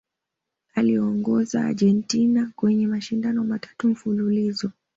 [0.75, 4.71] aliiongoza Argentina kwenye mashindano matatu mfululizo